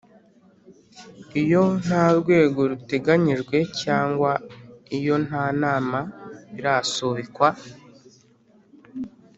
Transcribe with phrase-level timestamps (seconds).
[1.41, 4.31] Iyo nta rwego ruteganyijwe cyangwa
[4.97, 5.99] iyo nta nama
[6.53, 7.49] birasubikwa